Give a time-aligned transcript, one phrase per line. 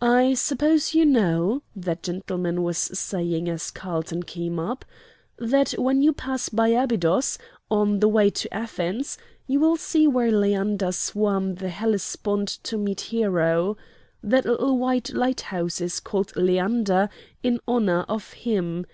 [0.00, 4.84] "I suppose you know," that gentleman was saying as Carlton came up,
[5.38, 7.36] "that when you pass by Abydos,
[7.68, 9.18] on the way to Athens,
[9.48, 13.76] you will see where Leander swam the Hellespont to meet Hero.
[14.22, 17.08] That little white light house is called Leander
[17.42, 18.86] in honor of him.